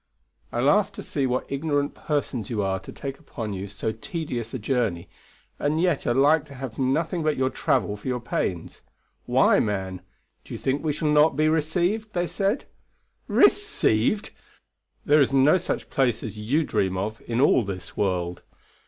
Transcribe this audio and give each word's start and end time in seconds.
I 0.51 0.61
laugh 0.61 0.91
to 0.93 1.03
see 1.03 1.27
what 1.27 1.45
ignorant 1.51 1.93
persons 1.93 2.49
you 2.49 2.63
are 2.63 2.79
to 2.79 2.91
take 2.91 3.19
upon 3.19 3.53
you 3.53 3.67
so 3.67 3.91
tedious 3.91 4.51
a 4.51 4.57
journey, 4.57 5.07
and 5.59 5.79
yet 5.79 6.07
are 6.07 6.13
like 6.15 6.43
to 6.45 6.55
have 6.55 6.79
nothing 6.79 7.21
but 7.21 7.37
your 7.37 7.51
travel 7.51 7.95
for 7.95 8.07
your 8.07 8.19
pains. 8.19 8.81
Why, 9.27 9.59
man? 9.59 10.01
Do 10.43 10.55
you 10.55 10.57
think 10.57 10.83
we 10.83 10.91
shall 10.91 11.11
not 11.11 11.35
be 11.35 11.47
received? 11.49 12.13
they 12.13 12.25
said. 12.25 12.65
Received! 13.27 14.31
There 15.05 15.21
is 15.21 15.31
no 15.31 15.59
such 15.59 15.91
place 15.91 16.23
as 16.23 16.35
you 16.35 16.63
dream 16.63 16.97
of 16.97 17.21
in 17.27 17.39
all 17.39 17.63
this 17.63 17.95
world. 17.95 18.41